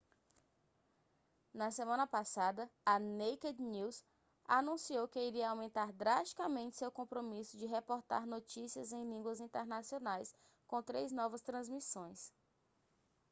na 1.53 1.69
semana 1.69 2.07
passada 2.07 2.67
a 2.83 2.97
naked 2.97 3.59
news 3.61 4.03
anunciou 4.45 5.07
que 5.07 5.19
iria 5.19 5.51
aumentar 5.51 5.93
drasticamente 5.93 6.75
seu 6.75 6.91
compromisso 6.91 7.55
de 7.55 7.67
reportar 7.67 8.25
notícias 8.25 8.91
em 8.91 9.07
línguas 9.07 9.39
internacionais 9.39 10.33
com 10.65 10.81
três 10.81 11.11
novas 11.11 11.43
transmissões 11.43 12.33